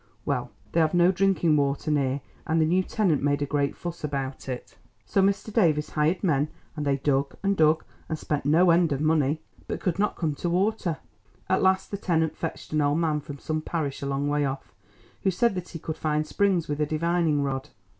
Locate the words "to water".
10.33-10.97